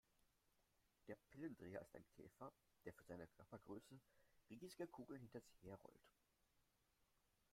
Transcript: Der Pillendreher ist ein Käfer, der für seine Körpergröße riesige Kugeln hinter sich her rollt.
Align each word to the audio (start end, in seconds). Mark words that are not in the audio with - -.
Der 1.07 1.15
Pillendreher 1.29 1.79
ist 1.79 1.95
ein 1.95 2.03
Käfer, 2.09 2.51
der 2.85 2.93
für 2.95 3.03
seine 3.03 3.27
Körpergröße 3.27 3.99
riesige 4.49 4.87
Kugeln 4.87 5.21
hinter 5.21 5.41
sich 5.41 5.61
her 5.61 5.75
rollt. 5.83 6.11